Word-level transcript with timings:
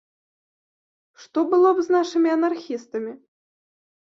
Што 1.25 1.39
было 1.51 1.69
б 1.81 1.85
з 1.89 1.97
нашымі 1.99 2.29
анархістамі? 2.37 3.13